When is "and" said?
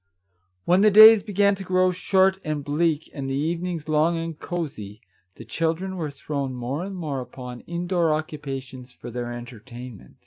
2.43-2.63, 3.13-3.29, 4.17-4.35, 6.83-6.95